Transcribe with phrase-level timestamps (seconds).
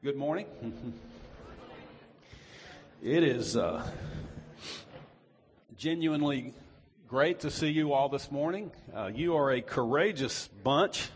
[0.00, 0.46] Good morning.
[3.02, 3.84] It is uh,
[5.76, 6.54] genuinely
[7.08, 8.70] great to see you all this morning.
[8.94, 11.08] Uh, you are a courageous bunch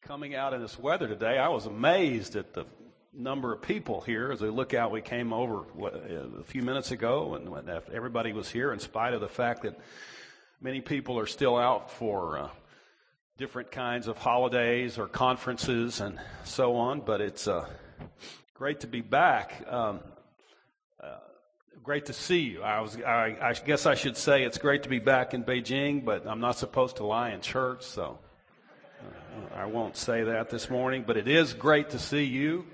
[0.00, 1.36] coming out in this weather today.
[1.36, 2.64] I was amazed at the
[3.12, 4.92] number of people here as we look out.
[4.92, 5.64] We came over
[6.40, 9.78] a few minutes ago, and everybody was here, in spite of the fact that
[10.58, 12.38] many people are still out for.
[12.38, 12.48] Uh,
[13.40, 17.66] different kinds of holidays or conferences and so on, but it's uh,
[18.54, 19.64] great to be back.
[19.68, 20.00] Um,
[21.02, 21.16] uh,
[21.82, 22.62] great to see you.
[22.62, 26.04] I was, I, I, guess I should say it's great to be back in Beijing,
[26.04, 28.18] but I'm not supposed to lie in church, so
[29.02, 31.04] uh, I won't say that this morning.
[31.06, 32.66] But it is great to see you.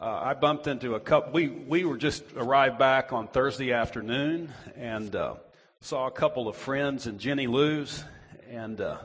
[0.00, 1.32] Uh, I bumped into a couple.
[1.32, 5.34] We we were just arrived back on Thursday afternoon and uh,
[5.80, 8.04] saw a couple of friends and Jenny Lou's,
[8.48, 8.98] and uh,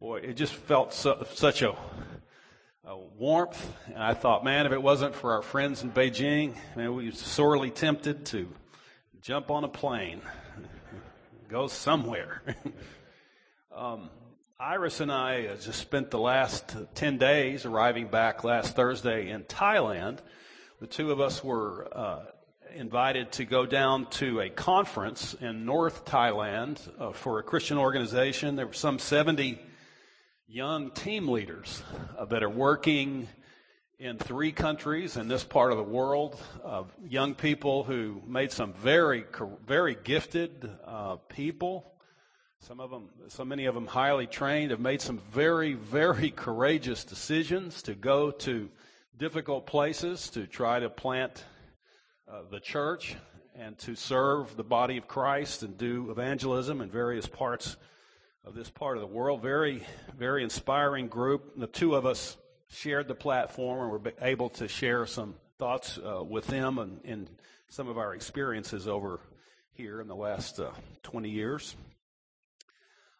[0.00, 1.74] boy, it just felt such a,
[2.86, 3.74] a, warmth.
[3.86, 7.12] And I thought, man, if it wasn't for our friends in Beijing, man, we were
[7.12, 8.48] sorely tempted to
[9.20, 10.20] jump on a plane,
[11.48, 12.42] go somewhere.
[13.76, 14.10] um,
[14.58, 19.42] Iris and I uh, just spent the last 10 days arriving back last Thursday in
[19.44, 20.18] Thailand.
[20.80, 22.20] The two of us were uh,
[22.74, 28.56] invited to go down to a conference in North Thailand uh, for a Christian organization.
[28.56, 29.58] There were some 70
[30.48, 31.82] young team leaders
[32.16, 33.26] uh, that are working
[33.98, 38.72] in three countries in this part of the world, uh, young people who made some
[38.74, 39.24] very,
[39.66, 41.92] very gifted uh, people.
[42.60, 47.04] Some of them, so many of them highly trained, have made some very, very courageous
[47.04, 48.70] decisions to go to
[49.16, 51.44] difficult places to try to plant
[52.30, 53.16] uh, the church
[53.58, 57.76] and to serve the body of Christ and do evangelism in various parts
[58.46, 59.42] of this part of the world.
[59.42, 59.82] Very,
[60.16, 61.58] very inspiring group.
[61.58, 62.36] The two of us
[62.68, 67.28] shared the platform and were able to share some thoughts uh, with them and, and,
[67.68, 69.18] some of our experiences over
[69.72, 70.70] here in the last uh,
[71.02, 71.74] 20 years.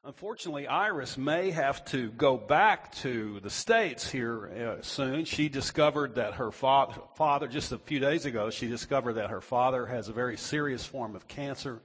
[0.05, 5.25] Unfortunately, Iris may have to go back to the States here uh, soon.
[5.25, 9.41] She discovered that her fa- father, just a few days ago, she discovered that her
[9.41, 11.83] father has a very serious form of cancer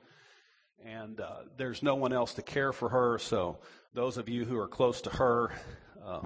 [0.86, 3.20] and uh, there's no one else to care for her.
[3.20, 3.58] So
[3.94, 5.52] those of you who are close to her,
[6.04, 6.22] uh,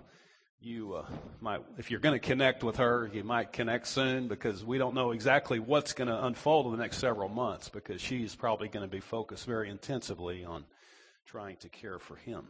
[0.59, 1.05] you uh,
[1.41, 4.95] might, if you're going to connect with her, you might connect soon because we don't
[4.95, 8.85] know exactly what's going to unfold in the next several months because she's probably going
[8.85, 10.65] to be focused very intensively on
[11.25, 12.47] trying to care for him.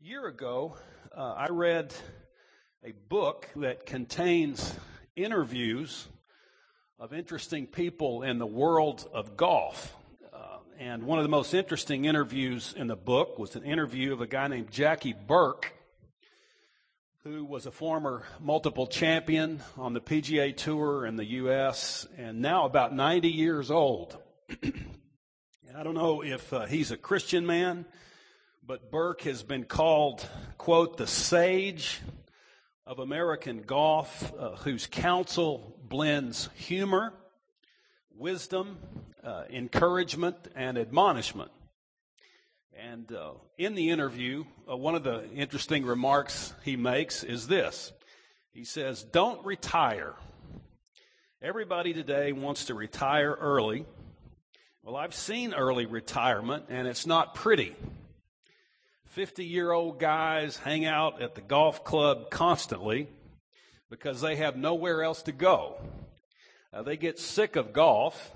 [0.00, 0.76] A year ago,
[1.16, 1.94] uh, I read
[2.84, 4.74] a book that contains
[5.16, 6.06] interviews
[6.98, 9.94] of interesting people in the world of golf.
[10.32, 10.38] Uh,
[10.78, 14.26] and one of the most interesting interviews in the book was an interview of a
[14.26, 15.74] guy named Jackie Burke,
[17.22, 22.06] who was a former multiple champion on the PGA Tour in the U.S.
[22.16, 24.16] and now about 90 years old.
[25.76, 27.84] I don't know if uh, he's a Christian man,
[28.66, 32.00] but Burke has been called, quote, the sage
[32.86, 37.12] of American golf, uh, whose counsel blends humor,
[38.16, 38.78] wisdom,
[39.22, 41.50] uh, encouragement, and admonishment.
[42.78, 47.92] And uh, in the interview, uh, one of the interesting remarks he makes is this
[48.52, 50.14] He says, Don't retire.
[51.40, 53.86] Everybody today wants to retire early.
[54.82, 57.74] Well, I've seen early retirement, and it's not pretty.
[59.06, 63.08] 50 year old guys hang out at the golf club constantly
[63.90, 65.76] because they have nowhere else to go.
[66.72, 68.32] Uh, they get sick of golf.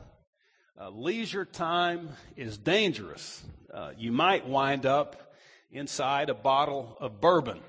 [0.80, 3.42] Uh, leisure time is dangerous.
[3.72, 5.34] Uh, you might wind up
[5.70, 7.60] inside a bottle of bourbon.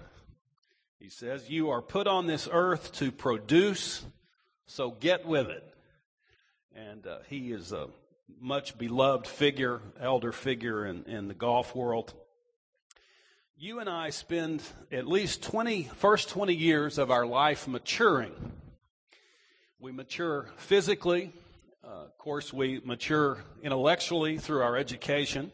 [1.00, 4.06] He says, You are put on this earth to produce,
[4.66, 5.64] so get with it.
[6.76, 7.88] And uh, he is a
[8.40, 12.14] much beloved figure, elder figure in, in the golf world
[13.62, 18.32] you and I spend at least 20, first 20 years of our life maturing.
[19.80, 21.32] We mature physically.
[21.84, 25.52] Uh, of course, we mature intellectually through our education.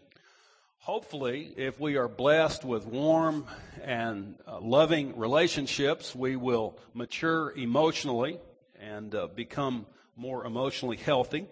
[0.78, 3.46] Hopefully, if we are blessed with warm
[3.84, 8.40] and uh, loving relationships, we will mature emotionally
[8.80, 11.46] and uh, become more emotionally healthy.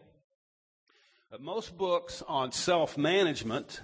[1.29, 3.81] But most books on self management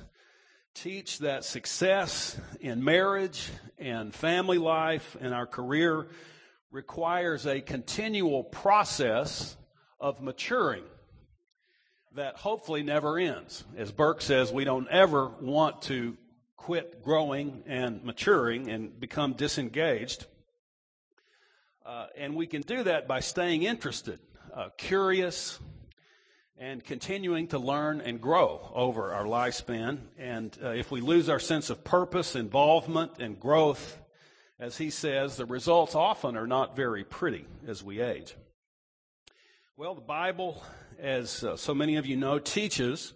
[0.74, 6.08] teach that success in marriage and family life and our career
[6.72, 9.58] requires a continual process
[10.00, 10.84] of maturing
[12.16, 13.64] that hopefully never ends.
[13.78, 16.18] As Burke says, we don't ever want to
[16.58, 20.26] quit growing and maturing and become disengaged.
[21.86, 24.20] Uh, and we can do that by staying interested,
[24.54, 25.60] uh, curious,
[26.62, 29.98] and continuing to learn and grow over our lifespan.
[30.20, 34.00] And uh, if we lose our sense of purpose, involvement, and growth,
[34.60, 38.36] as he says, the results often are not very pretty as we age.
[39.76, 40.64] Well, the Bible,
[41.00, 43.14] as uh, so many of you know, teaches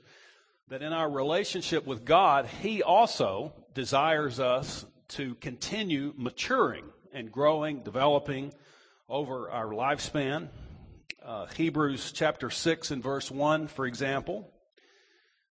[0.69, 7.83] that in our relationship with God, He also desires us to continue maturing and growing,
[7.83, 8.55] developing
[9.07, 10.47] over our lifespan.
[11.25, 14.47] Uh, Hebrews chapter 6 and verse 1, for example,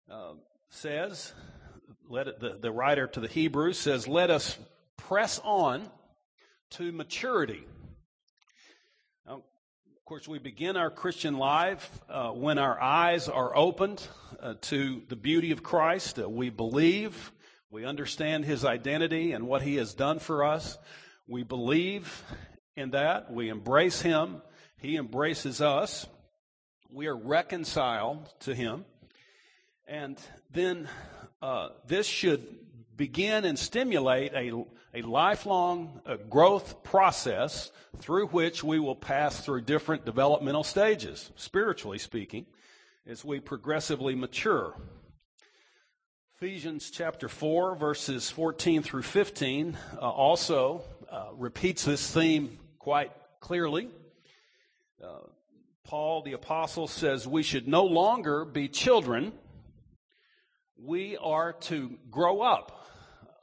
[0.09, 0.35] uh,
[0.69, 1.32] says,
[2.09, 4.56] let it, the, the writer to the Hebrews says, let us
[4.97, 5.82] press on
[6.71, 7.67] to maturity.
[9.26, 14.06] Now, of course, we begin our Christian life uh, when our eyes are opened
[14.41, 16.19] uh, to the beauty of Christ.
[16.19, 17.32] We believe,
[17.69, 20.79] we understand His identity and what He has done for us.
[21.26, 22.23] We believe
[22.76, 23.32] in that.
[23.32, 24.41] We embrace Him.
[24.85, 26.07] He embraces us.
[26.93, 28.85] We are reconciled to Him.
[29.89, 30.19] And
[30.51, 30.91] then
[31.41, 32.47] uh, this should
[32.95, 34.53] begin and stimulate a,
[34.93, 41.99] a lifelong uh, growth process through which we will pass through different developmental stages, spiritually
[41.99, 42.45] speaking,
[43.07, 44.75] as we progressively mature.
[46.37, 53.89] Ephesians chapter 4, verses 14 through 15, uh, also uh, repeats this theme quite clearly.
[55.85, 59.32] Paul the Apostle says we should no longer be children,
[60.76, 62.85] we are to grow up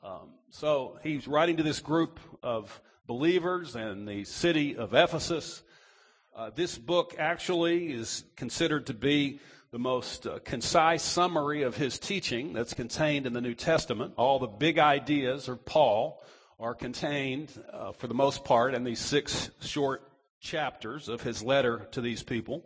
[0.04, 5.62] um, so he's writing to this group of believers in the city of Ephesus.
[6.36, 9.40] Uh, this book actually is considered to be
[9.70, 14.14] the most uh, concise summary of his teaching that's contained in the New Testament.
[14.18, 16.24] All the big ideas of Paul
[16.60, 20.11] are contained, uh, for the most part, in these six short
[20.42, 22.66] chapters of his letter to these people.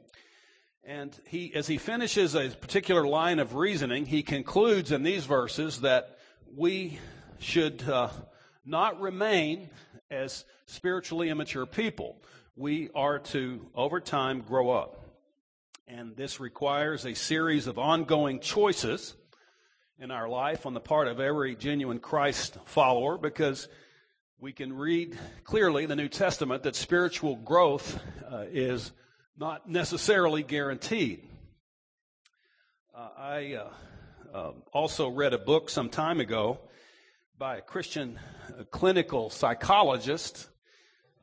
[0.84, 5.82] And he, as he finishes a particular line of reasoning, he concludes in these verses
[5.82, 6.18] that
[6.56, 7.00] we
[7.40, 8.10] should uh,
[8.66, 9.70] not remain
[10.10, 12.22] as spiritually immature people.
[12.56, 15.02] We are to, over time, grow up.
[15.88, 19.16] And this requires a series of ongoing choices
[20.00, 23.68] in our life on the part of every genuine Christ follower because
[24.40, 28.00] we can read clearly in the New Testament that spiritual growth
[28.30, 28.92] uh, is
[29.38, 31.28] not necessarily guaranteed.
[32.94, 36.60] Uh, I uh, uh also read a book some time ago
[37.38, 38.20] by a Christian
[38.60, 40.50] a clinical psychologist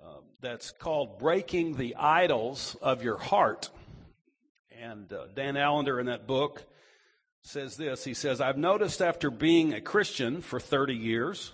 [0.03, 3.71] uh, that's called Breaking the Idols of Your Heart.
[4.81, 6.65] And uh, Dan Allender in that book
[7.43, 11.53] says this He says, I've noticed after being a Christian for 30 years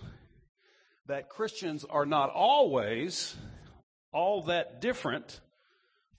[1.09, 3.37] that Christians are not always
[4.13, 5.41] all that different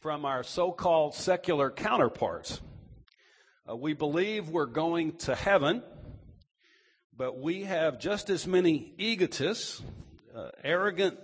[0.01, 2.59] from our so called secular counterparts.
[3.69, 5.81] Uh, we believe we're going to heaven
[7.19, 9.81] but we have just as many egotists,
[10.33, 11.19] uh, arrogant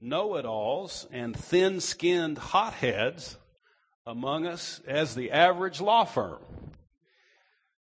[0.00, 3.36] know it alls, and thin skinned hotheads
[4.06, 6.38] among us as the average law firm.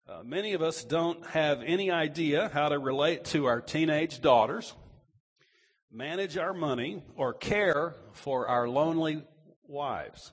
[0.09, 4.73] Uh, many of us don't have any idea how to relate to our teenage daughters,
[5.91, 9.23] manage our money, or care for our lonely
[9.67, 10.31] wives.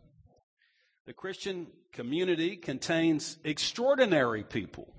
[1.06, 4.94] The Christian community contains extraordinary people,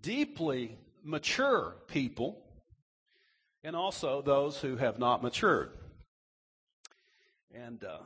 [0.00, 2.42] deeply mature people
[3.62, 5.70] and also those who have not matured.
[7.52, 7.98] And uh,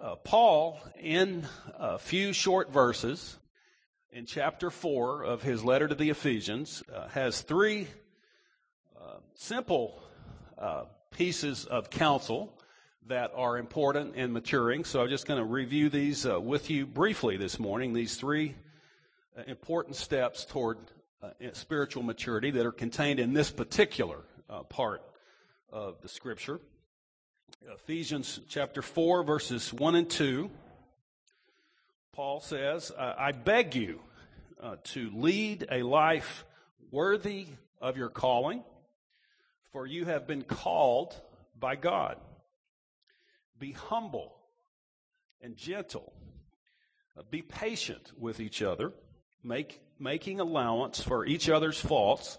[0.00, 3.38] uh, Paul, in a few short verses
[4.10, 7.88] in chapter 4 of his letter to the Ephesians, uh, has three
[9.00, 10.02] uh, simple
[10.58, 12.52] uh, pieces of counsel
[13.06, 14.84] that are important in maturing.
[14.84, 18.54] So I'm just going to review these uh, with you briefly this morning, these three
[19.46, 20.78] important steps toward
[21.22, 25.02] uh, spiritual maturity that are contained in this particular uh, part
[25.70, 26.60] of the scripture.
[27.74, 30.50] Ephesians chapter 4, verses 1 and 2.
[32.12, 34.00] Paul says, I beg you
[34.62, 36.44] uh, to lead a life
[36.90, 37.46] worthy
[37.80, 38.62] of your calling,
[39.72, 41.14] for you have been called
[41.58, 42.16] by God.
[43.58, 44.34] Be humble
[45.40, 46.12] and gentle.
[47.16, 48.92] Uh, be patient with each other
[49.42, 52.38] make, making allowance for each other's faults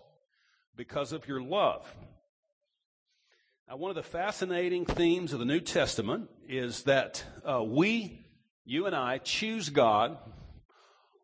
[0.75, 1.85] because of your love.
[3.69, 8.25] Now, one of the fascinating themes of the New Testament is that uh, we,
[8.65, 10.17] you and I, choose God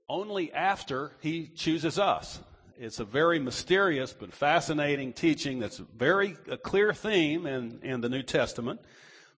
[0.07, 2.39] only after He chooses us.
[2.81, 7.99] It's a very mysterious but fascinating teaching that's a very a clear theme in, in
[7.99, 8.79] the New Testament.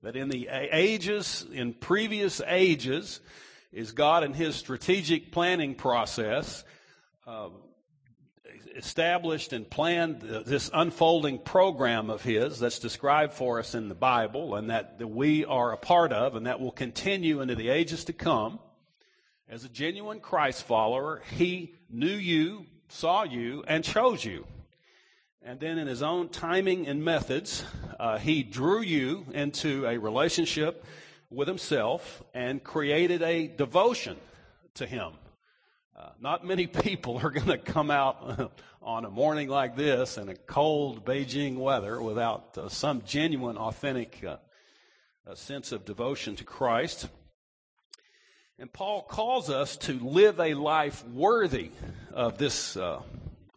[0.03, 3.19] That in the ages, in previous ages,
[3.71, 6.63] is God in His strategic planning process
[7.25, 7.49] uh,
[8.75, 14.53] established and planned this unfolding program of His that's described for us in the Bible
[14.53, 18.05] and that, that we are a part of and that will continue into the ages
[18.05, 18.59] to come.
[19.49, 24.45] As a genuine Christ follower, He knew you, saw you, and chose you.
[25.41, 27.63] And then in His own timing and methods,
[27.99, 30.85] uh, He drew you into a relationship
[31.29, 34.17] with Himself and created a devotion
[34.75, 35.13] to Him.
[35.97, 40.29] Uh, not many people are going to come out on a morning like this in
[40.29, 44.35] a cold Beijing weather without uh, some genuine, authentic uh,
[45.33, 47.07] sense of devotion to Christ.
[48.61, 51.71] And Paul calls us to live a life worthy
[52.13, 53.01] of this uh,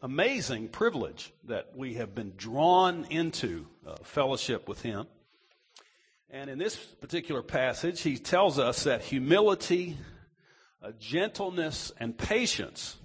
[0.00, 5.06] amazing privilege that we have been drawn into uh, fellowship with Him.
[6.30, 9.99] And in this particular passage, he tells us that humility,
[10.82, 12.96] uh, gentleness, and patience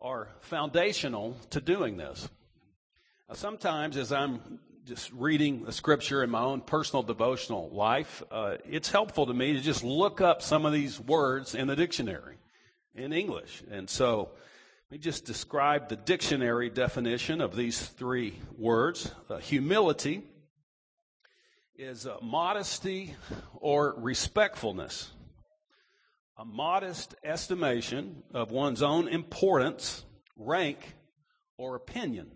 [0.00, 2.28] are foundational to doing this.
[3.28, 8.56] Now, sometimes, as I'm just reading the scripture in my own personal devotional life, uh,
[8.68, 12.36] it's helpful to me to just look up some of these words in the dictionary
[12.94, 13.62] in English.
[13.70, 14.30] And so,
[14.90, 19.12] let me just describe the dictionary definition of these three words.
[19.28, 20.22] Uh, humility
[21.76, 23.14] is uh, modesty
[23.60, 25.10] or respectfulness
[26.38, 30.04] a modest estimation of one's own importance,
[30.36, 30.94] rank,
[31.56, 32.30] or opinion.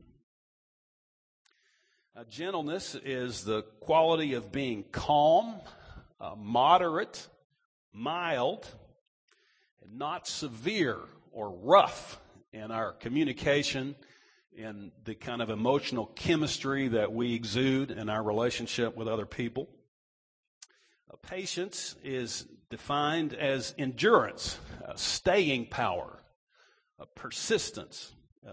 [2.15, 5.55] Uh, gentleness is the quality of being calm,
[6.21, 7.27] uh, moderate,
[7.95, 8.69] mild,
[9.83, 10.99] and not severe
[11.31, 12.21] or rough
[12.53, 13.95] in our communication,
[14.55, 19.67] in the kind of emotional chemistry that we exude in our relationship with other people.
[21.11, 26.23] Uh, patience is defined as endurance, uh, staying power,
[27.01, 28.13] uh, persistence,
[28.47, 28.53] uh,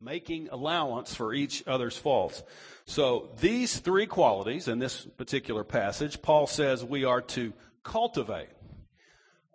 [0.00, 2.42] making allowance for each other's faults.
[2.84, 7.52] So these three qualities in this particular passage, Paul says we are to
[7.82, 8.48] cultivate.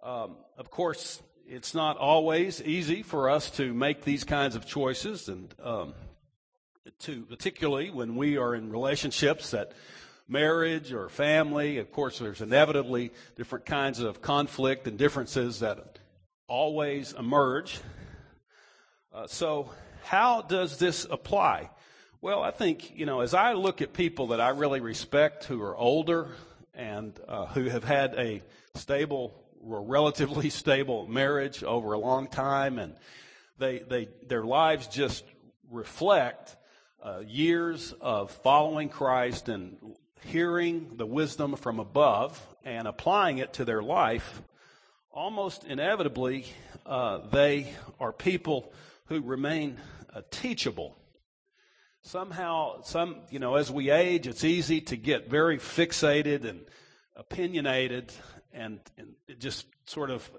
[0.04, 5.30] Um, of course, it's not always easy for us to make these kinds of choices,
[5.30, 5.94] and um,
[7.00, 9.72] to particularly when we are in relationships that
[10.28, 11.78] marriage or family.
[11.78, 16.00] Of course, there's inevitably different kinds of conflict and differences that
[16.48, 17.80] always emerge.
[19.14, 19.70] Uh, so,
[20.04, 21.70] how does this apply?
[22.22, 25.62] Well, I think, you know, as I look at people that I really respect who
[25.62, 26.30] are older
[26.74, 28.42] and uh, who have had a
[28.76, 32.96] stable relatively stable marriage over a long time and
[33.58, 35.24] they, they, their lives just
[35.70, 36.56] reflect
[37.04, 39.78] uh, years of following Christ and
[40.26, 44.42] hearing the wisdom from above and applying it to their life,
[45.12, 46.46] almost inevitably,
[46.86, 48.72] uh, they are people
[49.06, 49.78] who remain
[50.14, 50.98] uh, teachable.
[52.02, 56.62] Somehow, some, you know, as we age, it's easy to get very fixated and
[57.16, 58.12] opinionated
[58.52, 60.30] and, and just sort of,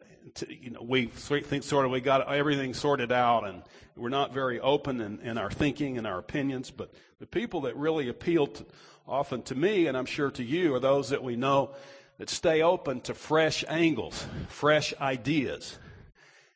[0.48, 3.62] you know, we think sort of we got everything sorted out and
[3.96, 6.70] we're not very open in, in our thinking and our opinions.
[6.70, 8.66] But the people that really appeal to,
[9.06, 11.74] often to me, and I'm sure to you, are those that we know
[12.18, 15.78] that stay open to fresh angles, fresh ideas.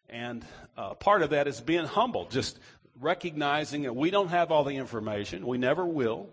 [0.09, 0.45] And
[0.77, 2.59] uh, part of that is being humble, just
[3.01, 6.29] recognizing that we don't have all the information, we never will.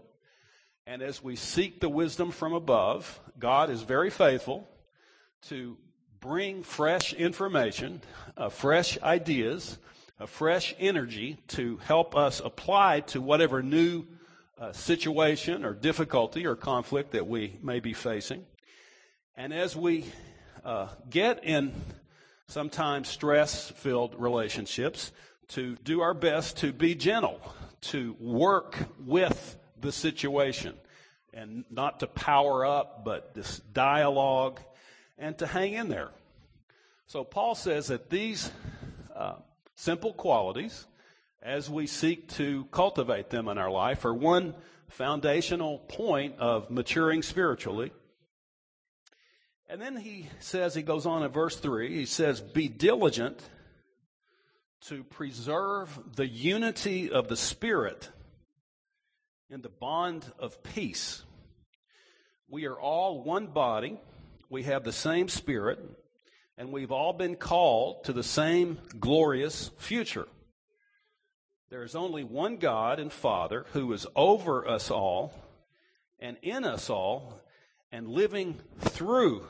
[0.87, 4.67] And as we seek the wisdom from above, God is very faithful
[5.49, 5.77] to
[6.19, 8.01] bring fresh information,
[8.37, 9.77] uh, fresh ideas,
[10.19, 14.05] a fresh energy to help us apply to whatever new
[14.57, 18.45] uh, situation or difficulty or conflict that we may be facing.
[19.35, 20.05] And as we
[20.63, 21.73] uh, get in
[22.47, 25.11] sometimes stress filled relationships,
[25.49, 27.39] to do our best to be gentle,
[27.81, 30.73] to work with the situation,
[31.33, 34.59] and not to power up, but this dialogue,
[35.17, 36.09] and to hang in there.
[37.07, 38.51] So Paul says that these
[39.15, 39.35] uh,
[39.75, 40.87] simple qualities
[41.41, 44.55] as we seek to cultivate them in our life are one
[44.87, 47.91] foundational point of maturing spiritually.
[49.67, 53.41] And then he says, he goes on in verse 3, he says, Be diligent
[54.87, 58.09] to preserve the unity of the Spirit
[59.49, 61.23] in the bond of peace.
[62.47, 63.99] We are all one body,
[64.49, 65.79] we have the same Spirit,
[66.57, 70.27] and we've all been called to the same glorious future.
[71.71, 75.33] There is only one God and Father who is over us all
[76.19, 77.41] and in us all
[77.91, 79.45] and living through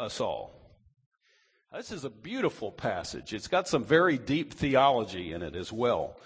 [0.00, 0.52] us all.
[1.72, 3.32] This is a beautiful passage.
[3.32, 6.16] It's got some very deep theology in it as well.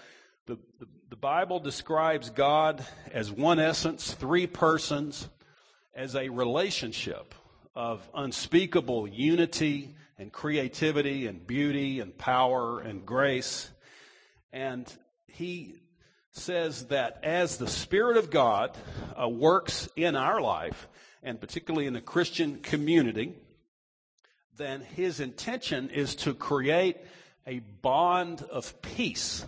[0.47, 5.27] The, the, the, Bible describes God as one essence, three persons,
[5.93, 7.35] as a relationship
[7.75, 13.69] of unspeakable unity and creativity and beauty and power and grace.
[14.51, 14.91] And
[15.27, 15.75] he
[16.31, 18.75] says that as the Spirit of God
[19.21, 20.87] uh, works in our life,
[21.21, 23.35] and particularly in the Christian community,
[24.57, 26.97] then his intention is to create
[27.47, 29.45] a bond of peace.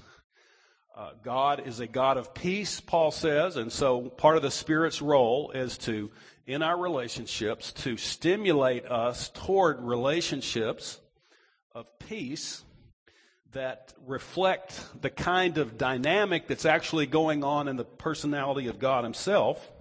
[0.95, 5.01] Uh, God is a God of peace, Paul says, and so part of the Spirit's
[5.01, 6.11] role is to,
[6.45, 10.99] in our relationships, to stimulate us toward relationships
[11.75, 12.63] of peace
[13.53, 19.03] that reflect the kind of dynamic that's actually going on in the personality of God
[19.03, 19.71] Himself.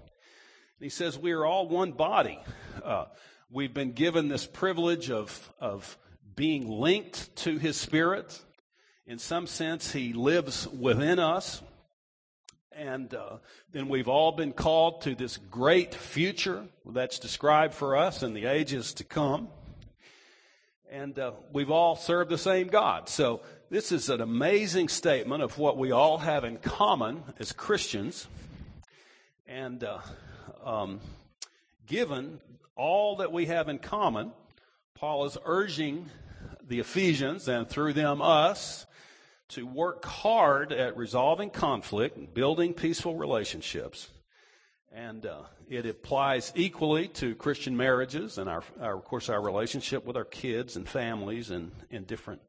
[0.78, 2.38] He says we are all one body.
[2.84, 3.06] Uh,
[3.48, 5.96] We've been given this privilege of, of
[6.34, 8.42] being linked to His Spirit.
[9.06, 11.62] In some sense, He lives within us.
[12.72, 13.36] And uh,
[13.70, 18.46] then we've all been called to this great future that's described for us in the
[18.46, 19.48] ages to come.
[20.90, 23.08] And uh, we've all served the same God.
[23.08, 28.26] So this is an amazing statement of what we all have in common as Christians.
[29.46, 30.00] And uh,
[30.64, 30.98] um,
[31.86, 32.40] given
[32.76, 34.32] all that we have in common,
[34.94, 36.06] Paul is urging
[36.66, 38.86] the Ephesians and through them us
[39.48, 44.10] to work hard at resolving conflict and building peaceful relationships.
[44.92, 50.04] And uh, it applies equally to Christian marriages and, our, our, of course, our relationship
[50.04, 52.40] with our kids and families and, and different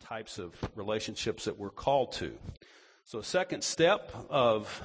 [0.00, 2.32] types of relationships that we're called to.
[3.04, 4.82] So, a second step of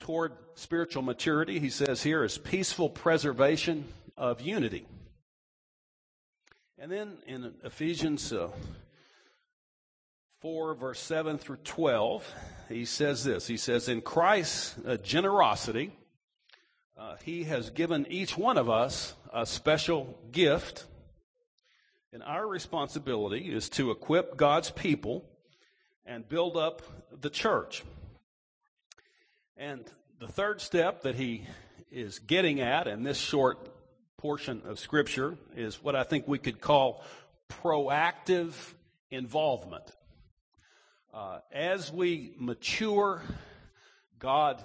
[0.00, 4.86] toward spiritual maturity, he says here, is peaceful preservation of unity.
[6.78, 8.48] And then in Ephesians uh,
[10.40, 12.34] 4, verse 7 through 12,
[12.70, 15.92] he says this He says, In Christ's uh, generosity,
[16.98, 20.86] uh, he has given each one of us a special gift.
[22.12, 25.24] And our responsibility is to equip God's people
[26.04, 26.82] and build up
[27.20, 27.84] the church.
[29.60, 29.84] And
[30.18, 31.46] the third step that he
[31.92, 33.58] is getting at in this short
[34.16, 37.04] portion of Scripture is what I think we could call
[37.50, 38.54] proactive
[39.10, 39.84] involvement.
[41.12, 43.20] Uh, as we mature,
[44.18, 44.64] God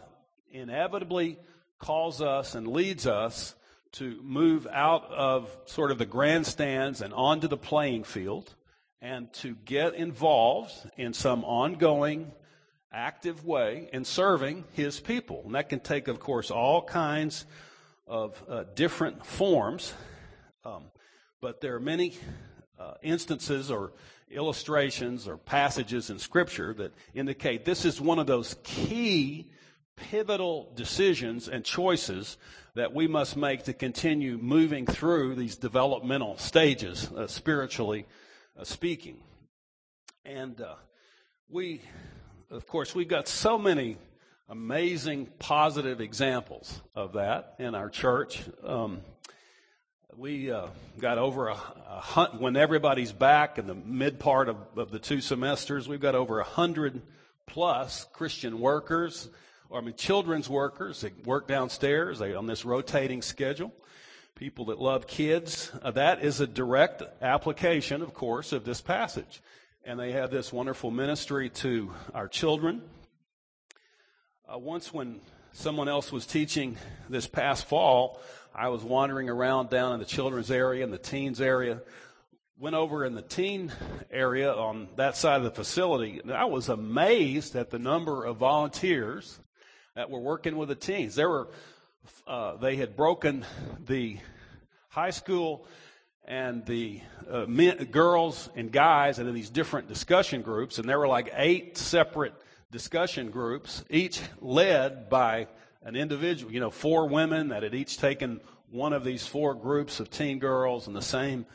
[0.49, 1.39] inevitably
[1.77, 3.53] calls us and leads us
[3.93, 8.55] to move out of sort of the grandstands and onto the playing field
[9.01, 12.31] and to get involved in some ongoing
[12.95, 15.43] active way in serving his people.
[15.45, 17.45] And that can take, of course, all kinds
[18.07, 19.93] of uh, different forms.
[20.63, 20.85] Um,
[21.41, 22.17] but there are many
[22.79, 23.91] uh, instances or
[24.31, 29.51] illustrations or passages in Scripture that indicate this is one of those key
[29.97, 32.37] pivotal decisions and choices
[32.75, 38.05] that we must make to continue moving through these developmental stages, uh, spiritually
[38.59, 39.17] uh, speaking.
[40.25, 40.75] And uh,
[41.49, 41.81] we
[42.55, 43.97] of course, we've got so many
[44.47, 48.41] amazing positive examples of that in our church.
[48.63, 49.01] Um,
[50.15, 51.53] we uh, got over a,
[51.89, 55.89] a hunt when everybody's back in the mid part of, of the two semesters.
[55.89, 57.01] We've got over a hundred
[57.45, 59.27] plus Christian workers,
[59.69, 63.73] or I mean children's workers that work downstairs they, on this rotating schedule.
[64.35, 65.71] People that love kids.
[65.81, 69.41] Uh, that is a direct application, of course, of this passage
[69.85, 72.81] and they have this wonderful ministry to our children.
[74.51, 75.19] Uh, once, when
[75.53, 76.75] someone else was teaching
[77.07, 78.19] this past fall,
[78.53, 81.81] I was wandering around down in the children's area and the teens area.
[82.57, 83.71] Went over in the teen
[84.09, 88.37] area on that side of the facility, and I was amazed at the number of
[88.37, 89.39] volunteers
[89.93, 91.13] that were working with the teens.
[91.13, 91.49] There were,
[92.25, 93.45] uh, they had broken
[93.85, 94.17] the
[94.89, 95.67] high school
[96.27, 101.07] and the uh, men, girls and guys into these different discussion groups, and there were
[101.07, 102.33] like eight separate
[102.71, 105.47] discussion groups, each led by
[105.83, 106.51] an individual.
[106.51, 110.39] You know, four women that had each taken one of these four groups of teen
[110.39, 111.45] girls, and the same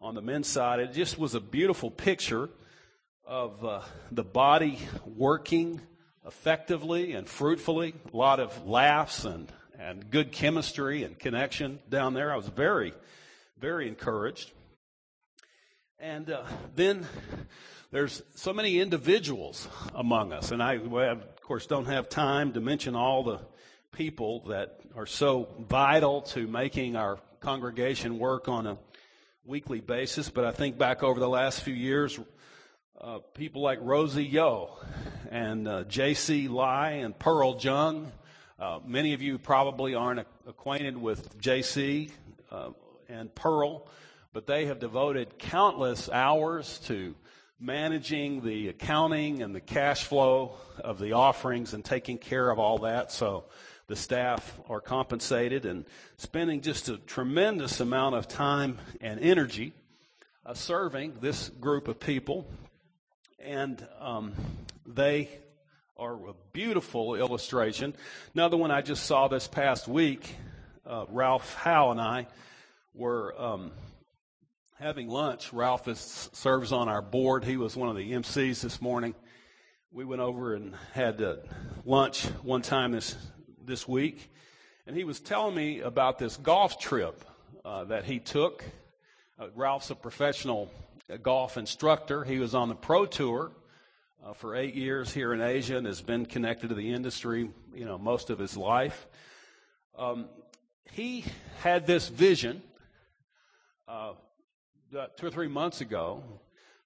[0.00, 0.80] on the men's side.
[0.80, 2.48] It just was a beautiful picture
[3.24, 3.80] of uh,
[4.10, 5.80] the body working
[6.26, 7.94] effectively and fruitfully.
[8.12, 12.32] A lot of laughs and and good chemistry and connection down there.
[12.32, 12.92] I was very
[13.60, 14.50] very encouraged.
[15.98, 16.44] And uh,
[16.74, 17.06] then
[17.90, 22.94] there's so many individuals among us, and I, of course, don't have time to mention
[22.94, 23.40] all the
[23.92, 28.78] people that are so vital to making our congregation work on a
[29.44, 30.30] weekly basis.
[30.30, 32.18] But I think back over the last few years,
[32.98, 34.78] uh, people like Rosie Yo
[35.30, 36.48] and uh, J.C.
[36.48, 38.10] Lai and Pearl Jung.
[38.58, 42.10] Uh, many of you probably aren't acquainted with J.C.
[43.10, 43.88] And Pearl,
[44.32, 47.16] but they have devoted countless hours to
[47.58, 52.78] managing the accounting and the cash flow of the offerings and taking care of all
[52.78, 53.10] that.
[53.10, 53.44] So
[53.88, 55.84] the staff are compensated and
[56.18, 59.72] spending just a tremendous amount of time and energy
[60.46, 62.46] uh, serving this group of people.
[63.40, 64.34] And um,
[64.86, 65.28] they
[65.96, 67.94] are a beautiful illustration.
[68.34, 70.36] Another one I just saw this past week,
[70.86, 72.28] uh, Ralph Howe and I
[72.94, 73.72] were um,
[74.78, 75.52] having lunch.
[75.52, 77.44] Ralph is, serves on our board.
[77.44, 79.14] He was one of the MCs this morning.
[79.92, 81.36] We went over and had uh,
[81.84, 83.16] lunch one time this
[83.64, 84.32] this week,
[84.86, 87.24] and he was telling me about this golf trip
[87.64, 88.64] uh, that he took.
[89.38, 90.70] Uh, Ralph's a professional
[91.12, 92.24] uh, golf instructor.
[92.24, 93.52] He was on the pro tour
[94.24, 97.84] uh, for eight years here in Asia and has been connected to the industry, you
[97.84, 99.06] know, most of his life.
[99.96, 100.26] Um,
[100.92, 101.24] he
[101.60, 102.62] had this vision
[103.90, 104.12] uh,
[105.16, 106.22] two or three months ago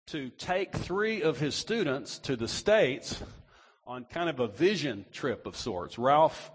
[0.06, 3.22] to take three of his students to the States
[3.86, 5.98] on kind of a vision trip of sorts.
[5.98, 6.50] Ralph,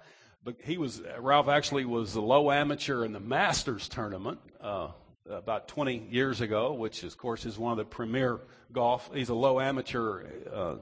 [0.63, 4.87] he was Ralph actually was the low amateur in the Masters tournament uh,
[5.29, 8.39] about 20 years ago, which of course is one of the premier
[8.71, 9.09] golf.
[9.13, 10.75] He's a low amateur uh,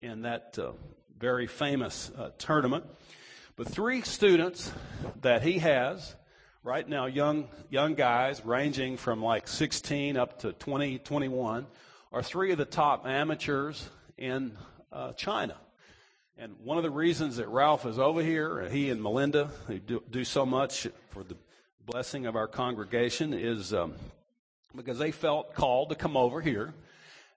[0.00, 0.72] in that uh,
[1.18, 2.84] very famous uh, tournament.
[3.56, 4.70] But three students
[5.22, 6.14] that he has
[6.68, 11.66] right now, young, young guys ranging from like 16 up to 20, 21,
[12.12, 14.52] are three of the top amateurs in
[14.92, 15.56] uh, China.
[16.36, 20.02] And one of the reasons that Ralph is over here, he and Melinda, who do,
[20.10, 21.36] do so much for the
[21.86, 23.94] blessing of our congregation, is um,
[24.76, 26.74] because they felt called to come over here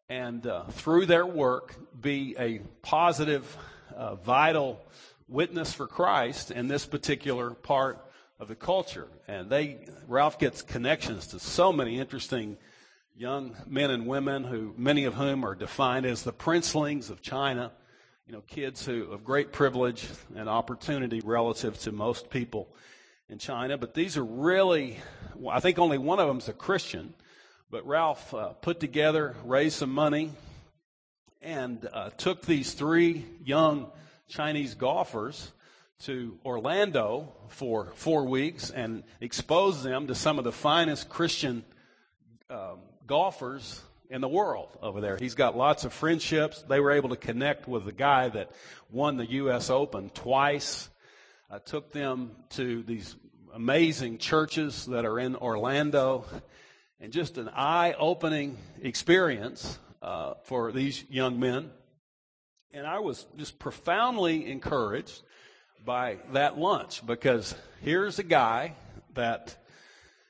[0.10, 3.56] and uh, through their work be a positive,
[3.96, 4.82] uh, vital
[5.30, 8.06] witness for Christ in this particular part
[8.41, 9.08] of the culture.
[9.27, 9.77] And they,
[10.08, 12.58] Ralph gets connections to so many interesting
[13.15, 17.71] young men and women who, many of whom are defined as the princelings of China.
[18.25, 22.67] You know, kids who of great privilege and opportunity relative to most people
[23.30, 23.77] in China.
[23.77, 24.97] But these are really,
[25.47, 27.13] I think only one of them is a Christian.
[27.69, 30.32] But Ralph uh, put together, raised some money,
[31.43, 33.91] and uh, took these three young
[34.27, 35.51] Chinese golfers
[36.02, 41.64] to Orlando for four weeks and expose them to some of the finest Christian
[42.50, 45.18] um, golfers in the world over there.
[45.18, 46.64] He's got lots of friendships.
[46.64, 48.52] They were able to connect with the guy that
[48.90, 49.70] won the U.S.
[49.70, 50.90] Open twice.
[51.50, 53.16] I took them to these
[53.54, 56.26] amazing churches that are in Orlando,
[57.00, 61.70] and just an eye-opening experience uh, for these young men.
[62.74, 65.22] And I was just profoundly encouraged
[65.86, 68.74] by that lunch because here's a guy
[69.13, 69.56] that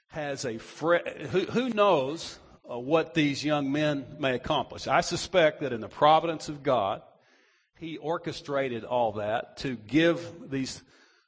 [0.08, 0.98] has a fre-
[1.30, 2.38] who, who knows
[2.70, 4.88] uh, what these young men may accomplish.
[4.88, 7.02] I suspect that in the providence of God,
[7.80, 10.82] he orchestrated all that to give these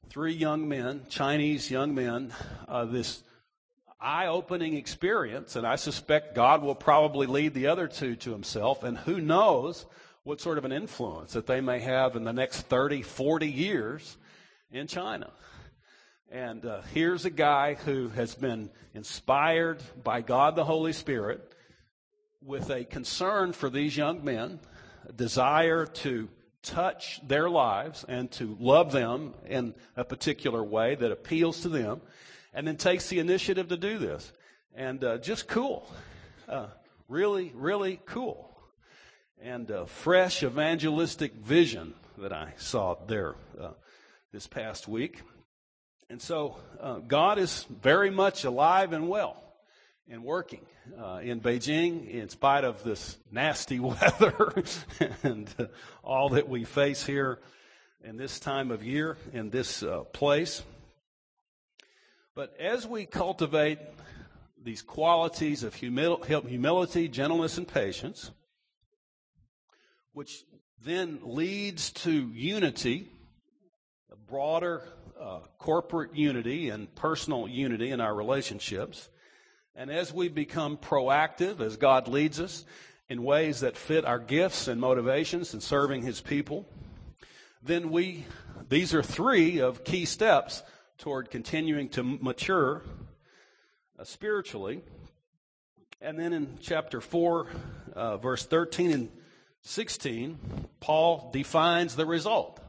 [0.09, 2.33] three young men, Chinese young men,
[2.67, 3.23] uh, this
[3.99, 5.55] eye opening experience.
[5.55, 8.83] And I suspect God will probably lead the other two to himself.
[8.83, 9.85] And who knows
[10.23, 14.17] what sort of an influence that they may have in the next 30, 40 years
[14.71, 15.29] in China.
[16.31, 21.53] And uh, here's a guy who has been inspired by God the Holy Spirit
[22.41, 24.59] with a concern for these young men,
[25.07, 26.29] a desire to
[26.61, 32.01] touch their lives and to love them in a particular way that appeals to them,
[32.53, 34.31] and then takes the initiative to do this.
[34.73, 35.91] And uh, just cool.
[36.47, 36.67] Uh,
[37.09, 38.52] really, really cool
[39.41, 43.71] and a fresh evangelistic vision that I saw there uh,
[44.31, 45.21] this past week.
[46.09, 49.41] And so uh, God is very much alive and well
[50.09, 50.65] and working
[50.99, 54.63] uh, in Beijing in spite of this nasty weather
[55.23, 55.49] and
[56.03, 57.39] all that we face here
[58.03, 60.61] in this time of year in this uh, place.
[62.35, 63.79] But as we cultivate
[64.61, 68.31] these qualities of humility, gentleness, and patience,
[70.13, 70.43] which
[70.83, 73.09] then leads to unity,
[74.11, 74.83] a broader
[75.19, 79.09] uh, corporate unity and personal unity in our relationships.
[79.75, 82.65] And as we become proactive, as God leads us
[83.09, 86.67] in ways that fit our gifts and motivations in serving His people,
[87.63, 88.25] then we,
[88.69, 90.61] these are three of key steps
[90.97, 92.83] toward continuing to mature
[93.97, 94.81] uh, spiritually.
[96.01, 97.47] And then in chapter 4,
[97.95, 99.09] uh, verse 13 and
[99.63, 100.37] 16,
[100.79, 102.59] Paul defines the result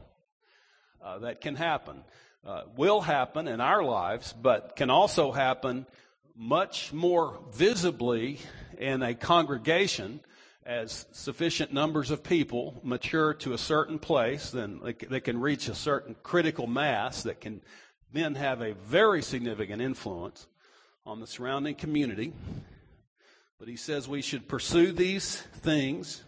[1.03, 2.03] uh, that can happen.
[2.45, 5.85] Uh, will happen in our lives, but can also happen
[6.35, 8.39] much more visibly
[8.77, 10.19] in a congregation
[10.65, 14.79] as sufficient numbers of people mature to a certain place, then
[15.09, 17.61] they can reach a certain critical mass that can
[18.11, 20.47] then have a very significant influence
[21.05, 22.33] on the surrounding community.
[23.59, 26.23] But he says we should pursue these things.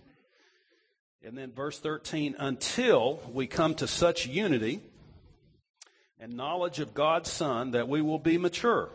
[1.27, 4.79] And then verse 13, until we come to such unity
[6.21, 8.87] and knowledge of God's Son that we will be mature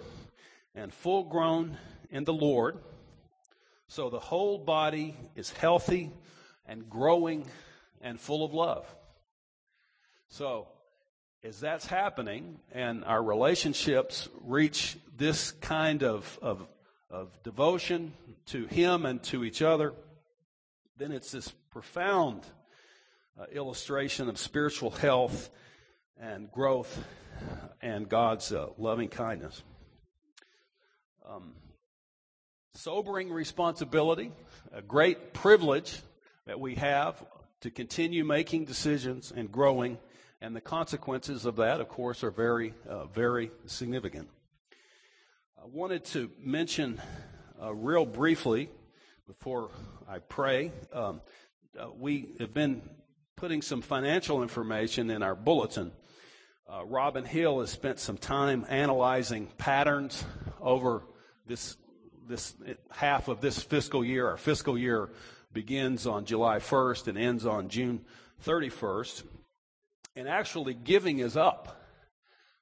[0.75, 1.77] and full grown
[2.09, 2.79] in the Lord.
[3.87, 6.11] So the whole body is healthy
[6.65, 7.45] and growing
[8.01, 8.87] and full of love.
[10.29, 10.69] So,
[11.45, 16.67] as that's happening and our relationships reach this kind of, of,
[17.11, 18.15] of devotion
[18.47, 19.93] to Him and to each other,
[21.03, 22.45] then it's this profound
[23.37, 25.51] uh, illustration of spiritual health
[26.17, 27.05] and growth
[27.81, 29.65] and God's uh, loving kindness.
[31.29, 31.55] Um,
[32.75, 34.31] sobering responsibility,
[34.73, 36.01] a great privilege
[36.47, 37.21] that we have
[37.63, 39.99] to continue making decisions and growing,
[40.41, 44.29] and the consequences of that, of course, are very, uh, very significant.
[45.61, 47.03] I wanted to mention
[47.61, 48.69] uh, real briefly
[49.27, 49.71] before
[50.13, 50.73] I pray.
[50.93, 51.23] Um,
[51.75, 52.83] uh, we have been
[53.35, 55.91] putting some financial information in our bulletin.
[56.71, 60.23] Uh, Robin Hill has spent some time analyzing patterns
[60.61, 61.05] over
[61.47, 61.79] this
[62.29, 62.55] this
[62.91, 64.29] half of this fiscal year.
[64.29, 65.09] Our fiscal year
[65.55, 68.05] begins on July 1st and ends on June
[68.45, 69.23] 31st.
[70.15, 71.82] And actually, giving is up.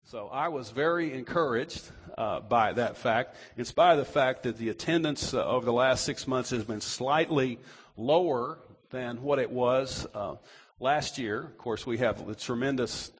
[0.04, 4.56] So I was very encouraged uh, by that fact, in spite of the fact that
[4.56, 7.58] the attendance uh, over the last six months has been slightly
[7.96, 8.58] lower
[8.90, 10.34] than what it was uh,
[10.80, 11.42] last year.
[11.42, 13.12] Of course, we have the tremendous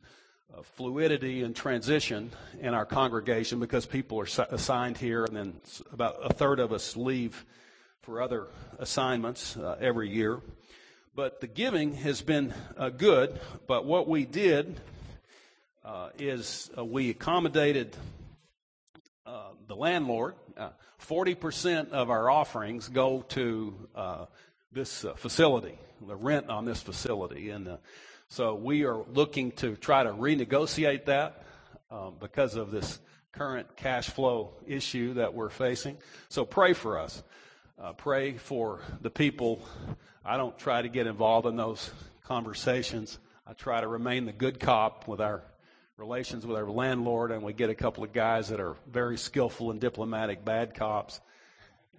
[0.52, 5.60] uh, fluidity and transition in our congregation because people are assigned here, and then
[5.92, 7.44] about a third of us leave
[8.02, 8.48] for other
[8.80, 10.40] assignments uh, every year.
[11.14, 13.38] But the giving has been uh, good,
[13.68, 14.80] but what we did
[15.84, 17.96] uh, is uh, we accommodated
[19.26, 20.34] uh, the landlord.
[21.00, 23.74] 40% of our offerings go to
[24.70, 27.48] this facility, the rent on this facility.
[27.48, 27.78] And
[28.28, 31.42] so we are looking to try to renegotiate that
[31.90, 33.00] um, because of this
[33.32, 35.96] current cash flow issue that we're facing.
[36.28, 37.22] So pray for us.
[37.80, 39.64] Uh, pray for the people.
[40.24, 41.90] I don't try to get involved in those
[42.24, 43.18] conversations.
[43.46, 45.42] I try to remain the good cop with our
[46.00, 49.70] relations with our landlord, and we get a couple of guys that are very skillful
[49.70, 51.20] and diplomatic bad cops,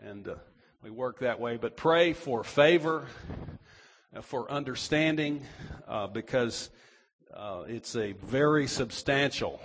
[0.02, 0.36] and uh,
[0.82, 1.58] we work that way.
[1.58, 3.06] But pray for favor
[4.16, 5.46] uh, for understanding
[5.88, 6.72] uh, because
[7.32, 9.62] uh, it's a very substantial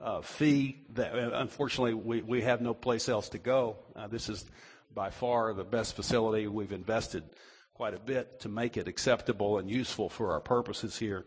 [0.00, 3.76] uh, fee that unfortunately we, we have no place else to go.
[4.10, 4.44] This is
[4.92, 6.48] by far the best facility.
[6.48, 7.22] We've invested
[7.72, 11.24] quite a bit to make it acceptable and useful for our purposes here.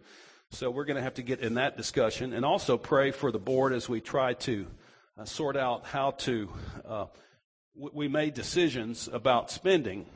[0.51, 3.37] So we're going to have to get in that discussion and also pray for the
[3.37, 4.65] board as we try to
[5.23, 6.49] sort out how to.
[7.75, 10.07] we made decisions about spending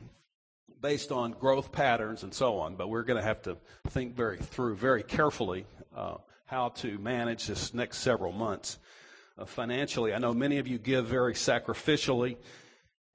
[0.80, 2.74] based on growth patterns and so on.
[2.74, 3.56] But we're going to have to
[3.88, 6.16] think very through very carefully uh,
[6.46, 8.78] how to manage this next several months
[9.38, 10.12] uh, financially.
[10.12, 12.36] I know many of you give very sacrificially,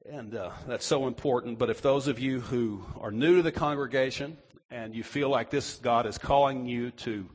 [0.10, 1.60] and uh, that's so important.
[1.60, 4.38] But if those of you who are new to the congregation
[4.72, 7.28] and you feel like this God is calling you to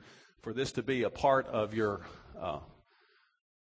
[0.42, 2.03] for this to be a part of your
[2.38, 2.59] uh,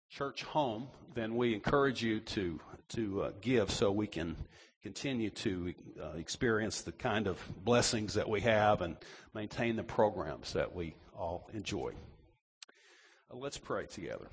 [0.09, 4.37] church home, then we encourage you to to uh, give so we can
[4.83, 8.97] continue to uh, experience the kind of blessings that we have and
[9.35, 11.93] maintain the programs that we all enjoy.
[13.31, 14.27] Uh, let's pray together.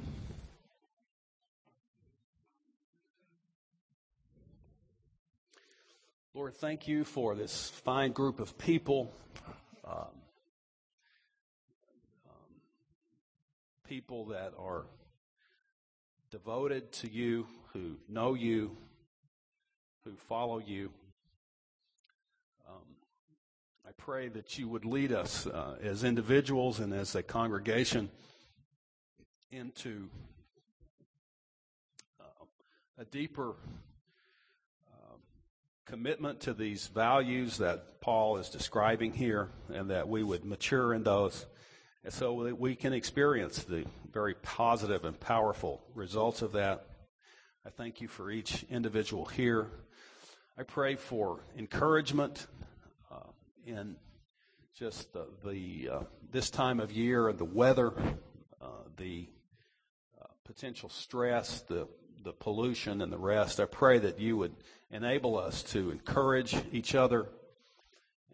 [6.37, 9.11] Lord, thank you for this fine group of people.
[9.83, 10.05] Um,
[12.27, 12.61] um,
[13.89, 14.85] people that are
[16.29, 18.77] devoted to you, who know you,
[20.05, 20.91] who follow you.
[22.69, 22.85] Um,
[23.83, 28.11] I pray that you would lead us uh, as individuals and as a congregation
[29.49, 30.07] into
[32.21, 32.45] uh,
[32.99, 33.55] a deeper
[35.87, 41.03] commitment to these values that Paul is describing here, and that we would mature in
[41.03, 41.45] those,
[42.03, 46.85] and so that we can experience the very positive and powerful results of that.
[47.65, 49.67] I thank you for each individual here.
[50.57, 52.47] I pray for encouragement
[53.09, 53.19] uh,
[53.65, 53.95] in
[54.77, 55.99] just the, the uh,
[56.31, 57.93] this time of year and the weather,
[58.61, 59.29] uh, the
[60.21, 61.87] uh, potential stress, the
[62.27, 63.57] the pollution and the rest.
[63.61, 64.53] I pray that you would
[64.91, 67.29] enable us to encourage each other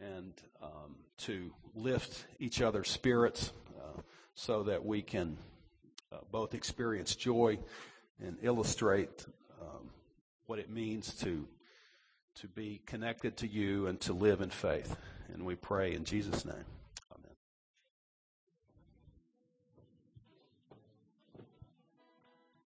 [0.01, 4.01] and um, to lift each other's spirits uh,
[4.33, 5.37] so that we can
[6.11, 7.59] uh, both experience joy
[8.19, 9.27] and illustrate
[9.61, 9.91] um,
[10.47, 11.47] what it means to
[12.41, 14.97] to be connected to you and to live in faith.
[15.31, 16.65] And we pray in Jesus' name.